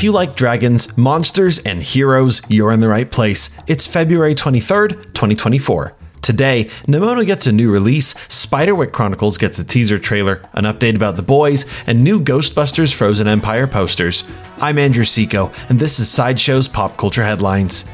If 0.00 0.04
you 0.04 0.12
like 0.12 0.34
dragons, 0.34 0.96
monsters, 0.96 1.58
and 1.58 1.82
heroes, 1.82 2.40
you're 2.48 2.72
in 2.72 2.80
the 2.80 2.88
right 2.88 3.10
place. 3.10 3.50
It's 3.66 3.86
February 3.86 4.34
23rd, 4.34 4.92
2024. 5.12 5.92
Today, 6.22 6.64
Nimona 6.86 7.26
gets 7.26 7.46
a 7.46 7.52
new 7.52 7.70
release, 7.70 8.14
Spiderwick 8.14 8.92
Chronicles 8.92 9.36
gets 9.36 9.58
a 9.58 9.64
teaser 9.64 9.98
trailer, 9.98 10.40
an 10.54 10.64
update 10.64 10.96
about 10.96 11.16
the 11.16 11.22
boys, 11.22 11.66
and 11.86 12.02
new 12.02 12.18
Ghostbusters 12.18 12.94
Frozen 12.94 13.28
Empire 13.28 13.66
posters. 13.66 14.24
I'm 14.56 14.78
Andrew 14.78 15.04
Seco, 15.04 15.52
and 15.68 15.78
this 15.78 16.00
is 16.00 16.08
Sideshow's 16.08 16.66
Pop 16.66 16.96
Culture 16.96 17.24
Headlines. 17.24 17.84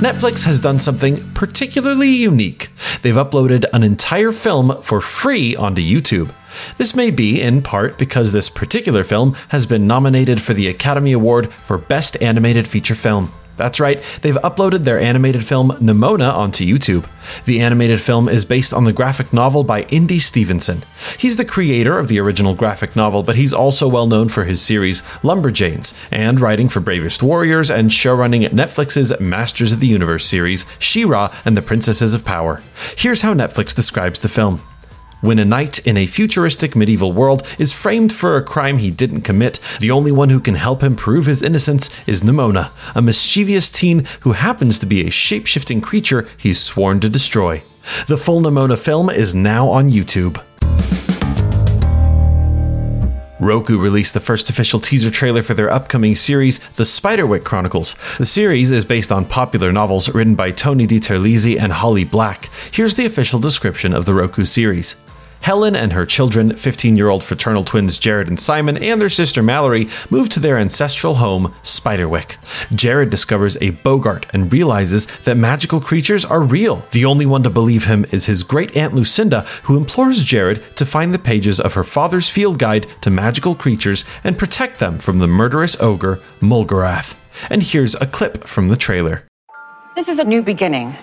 Netflix 0.00 0.44
has 0.44 0.60
done 0.62 0.78
something 0.78 1.30
particularly 1.34 2.08
unique. 2.08 2.70
They've 3.02 3.14
uploaded 3.14 3.66
an 3.74 3.82
entire 3.82 4.32
film 4.32 4.80
for 4.80 5.02
free 5.02 5.54
onto 5.54 5.82
YouTube. 5.82 6.32
This 6.76 6.94
may 6.94 7.10
be, 7.10 7.40
in 7.40 7.62
part, 7.62 7.98
because 7.98 8.32
this 8.32 8.50
particular 8.50 9.04
film 9.04 9.34
has 9.48 9.66
been 9.66 9.86
nominated 9.86 10.40
for 10.40 10.54
the 10.54 10.68
Academy 10.68 11.12
Award 11.12 11.52
for 11.52 11.78
Best 11.78 12.20
Animated 12.22 12.66
Feature 12.68 12.94
Film. 12.94 13.32
That's 13.56 13.80
right, 13.80 14.02
they've 14.20 14.34
uploaded 14.36 14.84
their 14.84 15.00
animated 15.00 15.44
film 15.44 15.70
Nimona 15.80 16.32
onto 16.32 16.64
YouTube. 16.64 17.08
The 17.46 17.60
animated 17.60 18.02
film 18.02 18.28
is 18.28 18.44
based 18.44 18.74
on 18.74 18.84
the 18.84 18.92
graphic 18.92 19.32
novel 19.32 19.64
by 19.64 19.86
ND 19.92 20.20
Stevenson. 20.20 20.84
He's 21.18 21.36
the 21.36 21.44
creator 21.44 21.98
of 21.98 22.08
the 22.08 22.20
original 22.20 22.54
graphic 22.54 22.94
novel, 22.94 23.22
but 23.22 23.36
he's 23.36 23.54
also 23.54 23.88
well 23.88 24.06
known 24.06 24.28
for 24.28 24.44
his 24.44 24.60
series 24.60 25.00
Lumberjanes 25.22 25.94
and 26.10 26.38
writing 26.38 26.68
for 26.68 26.80
Bravest 26.80 27.22
Warriors 27.22 27.70
and 27.70 27.90
showrunning 27.90 28.46
Netflix's 28.50 29.18
Masters 29.18 29.72
of 29.72 29.80
the 29.80 29.86
Universe 29.86 30.26
series, 30.26 30.66
She-Ra 30.78 31.34
and 31.44 31.56
the 31.56 31.62
Princesses 31.62 32.12
of 32.12 32.24
Power. 32.24 32.60
Here's 32.96 33.22
how 33.22 33.32
Netflix 33.32 33.74
describes 33.74 34.20
the 34.20 34.28
film. 34.28 34.60
When 35.22 35.38
a 35.38 35.46
knight 35.46 35.78
in 35.86 35.96
a 35.96 36.06
futuristic 36.06 36.76
medieval 36.76 37.10
world 37.10 37.42
is 37.58 37.72
framed 37.72 38.12
for 38.12 38.36
a 38.36 38.42
crime 38.42 38.76
he 38.76 38.90
didn't 38.90 39.22
commit, 39.22 39.58
the 39.80 39.90
only 39.90 40.12
one 40.12 40.28
who 40.28 40.40
can 40.40 40.56
help 40.56 40.82
him 40.82 40.94
prove 40.94 41.24
his 41.24 41.42
innocence 41.42 41.88
is 42.06 42.20
Nimona, 42.20 42.70
a 42.94 43.00
mischievous 43.00 43.70
teen 43.70 44.06
who 44.20 44.32
happens 44.32 44.78
to 44.78 44.86
be 44.86 45.06
a 45.06 45.10
shape 45.10 45.46
shifting 45.46 45.80
creature 45.80 46.28
he's 46.36 46.60
sworn 46.60 47.00
to 47.00 47.08
destroy. 47.08 47.62
The 48.08 48.18
full 48.18 48.42
Nimona 48.42 48.76
film 48.76 49.08
is 49.08 49.34
now 49.34 49.70
on 49.70 49.88
YouTube. 49.88 50.42
Roku 53.40 53.78
released 53.78 54.12
the 54.12 54.20
first 54.20 54.50
official 54.50 54.80
teaser 54.80 55.10
trailer 55.10 55.42
for 55.42 55.54
their 55.54 55.70
upcoming 55.70 56.14
series, 56.14 56.58
The 56.74 56.84
Spiderwick 56.84 57.44
Chronicles. 57.44 57.94
The 58.18 58.26
series 58.26 58.70
is 58.70 58.84
based 58.84 59.10
on 59.10 59.24
popular 59.24 59.72
novels 59.72 60.14
written 60.14 60.34
by 60.34 60.50
Tony 60.50 60.86
DiTerlizzi 60.86 61.58
and 61.58 61.72
Holly 61.72 62.04
Black. 62.04 62.50
Here's 62.70 62.96
the 62.96 63.06
official 63.06 63.38
description 63.38 63.94
of 63.94 64.04
the 64.04 64.14
Roku 64.14 64.44
series. 64.44 64.96
Helen 65.42 65.76
and 65.76 65.92
her 65.92 66.06
children, 66.06 66.56
15 66.56 66.96
year 66.96 67.08
old 67.08 67.22
fraternal 67.22 67.64
twins 67.64 67.98
Jared 67.98 68.28
and 68.28 68.38
Simon, 68.38 68.76
and 68.76 69.00
their 69.00 69.10
sister 69.10 69.42
Mallory, 69.42 69.88
move 70.10 70.28
to 70.30 70.40
their 70.40 70.58
ancestral 70.58 71.16
home, 71.16 71.54
Spiderwick. 71.62 72.36
Jared 72.74 73.10
discovers 73.10 73.56
a 73.60 73.70
Boggart 73.70 74.26
and 74.30 74.52
realizes 74.52 75.06
that 75.24 75.36
magical 75.36 75.80
creatures 75.80 76.24
are 76.24 76.40
real. 76.40 76.84
The 76.90 77.04
only 77.04 77.26
one 77.26 77.42
to 77.44 77.50
believe 77.50 77.84
him 77.84 78.04
is 78.10 78.26
his 78.26 78.42
great 78.42 78.76
aunt 78.76 78.94
Lucinda, 78.94 79.42
who 79.64 79.76
implores 79.76 80.24
Jared 80.24 80.62
to 80.76 80.86
find 80.86 81.14
the 81.14 81.18
pages 81.18 81.60
of 81.60 81.74
her 81.74 81.84
father's 81.84 82.28
field 82.28 82.58
guide 82.58 82.86
to 83.02 83.10
magical 83.10 83.54
creatures 83.54 84.04
and 84.24 84.38
protect 84.38 84.78
them 84.78 84.98
from 84.98 85.18
the 85.18 85.28
murderous 85.28 85.76
ogre, 85.80 86.20
Mulgarath. 86.40 87.14
And 87.50 87.62
here's 87.62 87.94
a 87.96 88.06
clip 88.06 88.44
from 88.44 88.68
the 88.68 88.76
trailer. 88.76 89.24
This 89.94 90.08
is 90.08 90.18
a 90.18 90.24
new 90.24 90.42
beginning, 90.42 90.94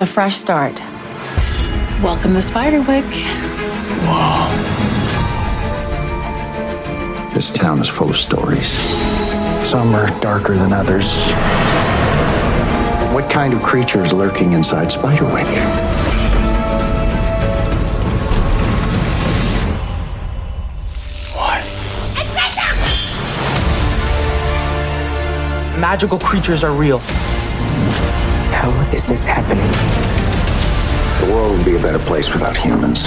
a 0.00 0.06
fresh 0.06 0.36
start. 0.36 0.80
Welcome 2.02 2.32
to 2.32 2.40
Spiderwick. 2.40 3.08
Wow. 4.08 4.50
This 7.32 7.48
town 7.48 7.80
is 7.80 7.88
full 7.88 8.10
of 8.10 8.16
stories. 8.16 8.72
Some 9.64 9.94
are 9.94 10.08
darker 10.18 10.56
than 10.56 10.72
others. 10.72 11.30
What 13.14 13.30
kind 13.30 13.54
of 13.54 13.62
creature 13.62 14.02
is 14.02 14.12
lurking 14.12 14.52
inside 14.52 14.88
Spiderwick? 14.88 15.46
What? 21.36 21.64
Magical 25.78 26.18
creatures 26.18 26.64
are 26.64 26.72
real. 26.72 26.98
How 28.48 28.72
is 28.92 29.04
this 29.04 29.24
happening? 29.24 30.21
The 31.22 31.32
world 31.32 31.56
would 31.56 31.64
be 31.64 31.76
a 31.76 31.78
better 31.78 32.00
place 32.00 32.32
without 32.32 32.56
humans. 32.56 33.04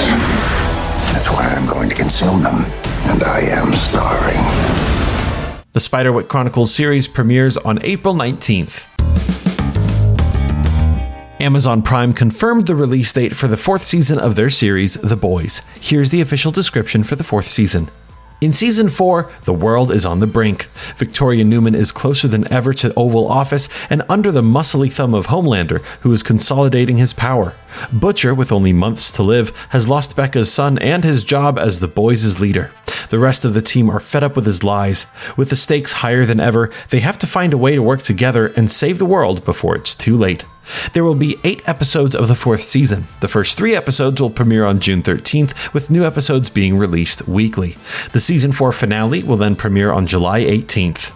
That's 1.11 1.27
why 1.29 1.49
I'm 1.49 1.67
going 1.67 1.89
to 1.89 1.95
consume 1.95 2.43
them. 2.43 2.63
And 3.11 3.21
I 3.21 3.41
am 3.41 3.73
starving. 3.73 4.41
The 5.73 5.81
Spiderwick 5.81 6.29
Chronicles 6.29 6.73
series 6.73 7.09
premieres 7.09 7.57
on 7.57 7.83
April 7.83 8.13
19th. 8.13 8.85
Amazon 11.41 11.81
Prime 11.81 12.13
confirmed 12.13 12.67
the 12.67 12.75
release 12.75 13.11
date 13.11 13.35
for 13.35 13.49
the 13.49 13.57
fourth 13.57 13.83
season 13.83 14.17
of 14.17 14.37
their 14.37 14.49
series, 14.49 14.93
The 14.93 15.17
Boys. 15.17 15.61
Here's 15.81 16.11
the 16.11 16.21
official 16.21 16.53
description 16.53 17.03
for 17.03 17.17
the 17.17 17.25
fourth 17.25 17.47
season. 17.47 17.91
In 18.41 18.51
season 18.51 18.89
4, 18.89 19.31
the 19.45 19.53
world 19.53 19.91
is 19.91 20.05
on 20.05 20.19
the 20.19 20.27
brink. 20.27 20.65
Victoria 20.97 21.45
Newman 21.45 21.73
is 21.73 21.93
closer 21.93 22.27
than 22.27 22.51
ever 22.51 22.73
to 22.73 22.93
Oval 22.95 23.29
Office 23.29 23.69
and 23.89 24.03
under 24.09 24.29
the 24.29 24.41
muscly 24.41 24.91
thumb 24.91 25.13
of 25.13 25.27
Homelander, 25.27 25.81
who 26.01 26.11
is 26.11 26.21
consolidating 26.21 26.97
his 26.97 27.13
power. 27.13 27.55
Butcher, 27.93 28.35
with 28.35 28.51
only 28.51 28.73
months 28.73 29.09
to 29.13 29.23
live, 29.23 29.55
has 29.69 29.87
lost 29.87 30.17
Becca's 30.17 30.51
son 30.51 30.77
and 30.79 31.05
his 31.05 31.23
job 31.23 31.57
as 31.57 31.79
the 31.79 31.87
boys' 31.87 32.37
leader. 32.37 32.71
The 33.09 33.19
rest 33.19 33.45
of 33.45 33.53
the 33.53 33.61
team 33.61 33.89
are 33.89 33.99
fed 34.01 34.23
up 34.23 34.35
with 34.35 34.45
his 34.45 34.63
lies. 34.63 35.05
With 35.37 35.49
the 35.49 35.55
stakes 35.55 35.93
higher 35.93 36.25
than 36.25 36.41
ever, 36.41 36.71
they 36.89 36.99
have 36.99 37.17
to 37.19 37.27
find 37.27 37.53
a 37.53 37.57
way 37.57 37.75
to 37.75 37.81
work 37.81 38.01
together 38.01 38.47
and 38.47 38.69
save 38.69 38.97
the 38.97 39.05
world 39.05 39.45
before 39.45 39.75
it's 39.75 39.95
too 39.95 40.17
late. 40.17 40.43
There 40.93 41.03
will 41.03 41.15
be 41.15 41.39
eight 41.43 41.61
episodes 41.67 42.15
of 42.15 42.27
the 42.27 42.35
fourth 42.35 42.63
season. 42.63 43.05
The 43.19 43.27
first 43.27 43.57
three 43.57 43.75
episodes 43.75 44.19
will 44.19 44.29
premiere 44.29 44.65
on 44.65 44.79
June 44.79 45.03
13th, 45.03 45.73
with 45.73 45.89
new 45.89 46.03
episodes 46.03 46.49
being 46.49 46.75
released 46.75 47.27
weekly. 47.27 47.77
The 48.11 48.19
season 48.25 48.51
4 48.51 48.71
finale 48.71 49.21
will 49.21 49.37
then 49.37 49.55
premiere 49.55 49.91
on 49.91 50.07
July 50.07 50.41
18th. 50.41 51.14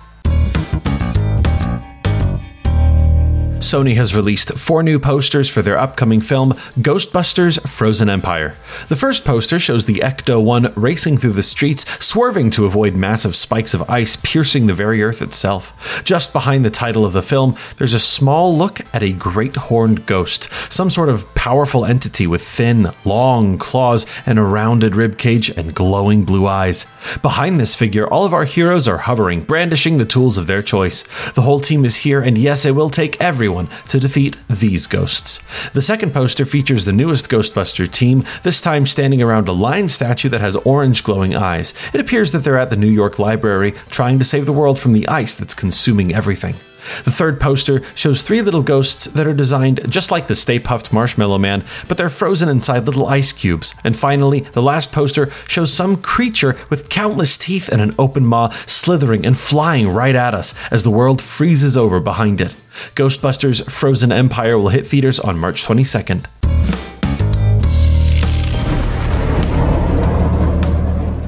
Sony 3.59 3.96
has 3.96 4.16
released 4.16 4.53
four 4.58 4.81
new 4.81 5.00
posters 5.00 5.50
for 5.50 5.62
their 5.62 5.78
upcoming 5.78 6.22
film, 6.22 6.53
Ghostbusters 6.80 7.59
Frozen 7.68 8.09
Empire. 8.09 8.56
The 8.88 8.96
first 8.96 9.25
poster 9.25 9.59
shows 9.59 9.86
the 9.86 10.00
Ecto 10.00 10.42
1 10.42 10.74
racing 10.78 11.18
through 11.18 11.34
the 11.34 11.44
streets, 11.44 11.86
swerving 12.03 12.52
to 12.52 12.66
avoid 12.66 12.96
massive 12.96 13.36
spikes 13.36 13.74
of 13.74 13.90
ice 13.90 14.16
piercing 14.16 14.68
the 14.68 14.74
very 14.74 15.03
earth 15.03 15.22
itself. 15.22 16.02
Just 16.06 16.31
behind 16.31 16.64
the 16.64 16.70
title 16.70 17.06
of 17.06 17.12
the 17.12 17.22
film, 17.22 17.56
there's 17.78 17.94
a 17.94 18.00
small 18.00 18.58
look 18.58 18.80
at 18.96 19.03
a 19.03 19.12
great 19.12 19.58
horned 19.58 20.06
ghost, 20.06 20.50
some 20.72 20.90
sort 20.90 21.09
of 21.09 21.34
powerful 21.36 21.84
entity 21.84 22.28
with 22.28 22.41
thin, 22.41 22.88
long 23.03 23.58
claws 23.58 24.06
and 24.26 24.40
a 24.40 24.44
rounded 24.44 24.94
ribcage 24.94 25.56
and 25.58 25.76
glowing 25.76 26.24
blue 26.24 26.47
eyes. 26.47 26.86
Behind 27.22 27.59
this 27.59 27.76
figure, 27.76 28.08
all 28.08 28.24
of 28.24 28.34
our 28.34 28.46
heroes 28.46 28.88
are 28.88 29.00
hovering, 29.00 29.44
brandishing 29.44 29.97
the 29.97 30.06
tools 30.06 30.38
of 30.38 30.47
their 30.47 30.64
choice. 30.64 31.03
The 31.34 31.41
whole 31.41 31.59
team 31.59 31.84
is 31.84 31.97
here, 31.97 32.22
and 32.22 32.38
yes, 32.38 32.64
it 32.64 32.72
will 32.72 32.90
take 32.90 33.20
everyone 33.20 33.49
to 33.88 34.00
defeat 34.00 34.38
these 34.50 34.88
ghosts. 34.88 35.40
The 35.74 35.82
second 35.82 36.14
poster 36.14 36.46
features 36.46 36.86
the 36.86 36.94
newest 36.94 37.30
Ghostbuster 37.30 37.92
team, 37.92 38.24
this 38.44 38.62
time 38.62 38.86
standing 38.86 39.22
around 39.22 39.48
a 39.48 39.52
lion 39.52 39.90
statue 39.90 40.30
that 40.30 40.42
has 40.42 40.56
orange 40.58 41.04
glowing 41.04 41.36
eyes. 41.36 41.74
It 41.94 42.00
appears 42.00 42.32
that 42.32 42.44
they're 42.44 42.58
at 42.58 42.70
the 42.70 42.76
New 42.76 42.88
York 42.88 43.20
Library 43.20 43.72
trying 43.90 44.20
to 44.20 44.26
save 44.26 44.46
the 44.46 44.54
world 44.54 44.80
from 44.80 44.94
the 44.94 45.08
ice 45.08 45.36
that's 45.36 45.54
consuming 45.54 46.14
everything. 46.14 46.56
The 47.04 47.12
third 47.12 47.40
poster 47.40 47.82
shows 47.96 48.22
three 48.22 48.42
little 48.42 48.64
ghosts 48.64 49.06
that 49.06 49.28
are 49.28 49.34
designed 49.34 49.82
just 49.92 50.12
like 50.12 50.28
the 50.28 50.36
Stay 50.36 50.59
Puft 50.59 50.94
Marshmallow 50.94 51.38
Man, 51.38 51.66
but 51.88 51.98
they're 51.98 52.09
frozen 52.09 52.50
inside 52.50 52.86
little 52.86 53.08
ice 53.08 53.34
cubes. 53.34 53.73
And 53.84 53.97
finally, 53.97 54.41
the 54.41 54.62
last 54.62 54.91
poster 54.91 55.29
shows 55.47 55.73
some 55.73 55.97
creature 55.97 56.56
with 56.70 56.90
countless 56.90 57.38
teeth 57.38 57.70
and 57.70 57.82
an 57.82 57.94
open 58.00 58.26
maw 58.26 58.50
slithering 58.66 59.26
and 59.26 59.38
flying 59.38 59.90
right 59.90 60.16
at 60.16 60.34
us 60.34 60.53
as 60.72 60.84
the 60.84 60.91
world 60.91 61.22
freezes 61.22 61.76
over 61.76 62.00
behind 62.00 62.40
it. 62.40 62.56
Ghostbusters 62.96 63.70
Frozen 63.70 64.11
Empire 64.11 64.58
will 64.58 64.70
hit 64.70 64.87
theaters 64.87 65.20
on 65.20 65.37
March 65.37 65.66
22nd. 65.66 66.26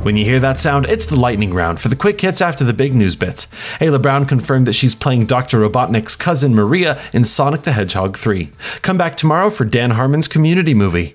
When 0.03 0.18
you 0.18 0.25
hear 0.25 0.39
that 0.39 0.59
sound, 0.59 0.88
it's 0.88 1.06
the 1.06 1.15
lightning 1.15 1.53
round 1.53 1.80
for 1.80 1.88
the 1.88 1.95
quick 1.95 2.19
hits 2.19 2.42
after 2.42 2.63
the 2.63 2.74
big 2.74 2.95
news 2.95 3.15
bits. 3.15 3.45
Alyla 3.80 4.01
Browne 4.01 4.25
confirmed 4.25 4.65
that 4.65 4.74
she's 4.74 4.95
playing 4.95 5.27
Dr. 5.27 5.59
Robotnik's 5.59 6.15
cousin 6.15 6.56
Maria 6.56 7.00
in 7.13 7.24
Sonic 7.24 7.62
the 7.62 7.71
Hedgehog 7.71 8.18
3. 8.18 8.50
Come 8.81 8.97
back 8.97 9.15
tomorrow 9.15 9.51
for 9.51 9.63
Dan 9.63 9.92
Harmon's 9.92 10.27
community 10.27 10.74
movie. 10.74 11.13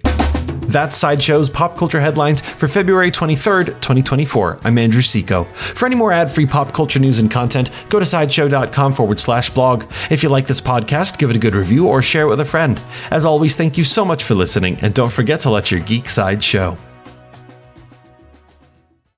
That's 0.76 1.02
Sideshow's 1.02 1.48
pop 1.48 1.78
culture 1.78 2.02
headlines 2.02 2.42
for 2.42 2.68
February 2.68 3.10
23rd, 3.10 3.64
2024. 3.80 4.58
I'm 4.62 4.76
Andrew 4.76 5.00
Seco. 5.00 5.44
For 5.44 5.86
any 5.86 5.94
more 5.94 6.12
ad 6.12 6.30
free 6.30 6.44
pop 6.44 6.74
culture 6.74 6.98
news 6.98 7.18
and 7.18 7.30
content, 7.30 7.70
go 7.88 7.98
to 7.98 8.04
sideshow.com 8.04 8.92
forward 8.92 9.18
slash 9.18 9.48
blog. 9.48 9.90
If 10.10 10.22
you 10.22 10.28
like 10.28 10.46
this 10.46 10.60
podcast, 10.60 11.16
give 11.16 11.30
it 11.30 11.36
a 11.36 11.38
good 11.38 11.54
review 11.54 11.88
or 11.88 12.02
share 12.02 12.24
it 12.24 12.28
with 12.28 12.40
a 12.40 12.44
friend. 12.44 12.78
As 13.10 13.24
always, 13.24 13.56
thank 13.56 13.78
you 13.78 13.84
so 13.84 14.04
much 14.04 14.24
for 14.24 14.34
listening, 14.34 14.76
and 14.82 14.92
don't 14.92 15.10
forget 15.10 15.40
to 15.40 15.50
let 15.50 15.70
your 15.70 15.80
geek 15.80 16.10
side 16.10 16.44
show. 16.44 16.76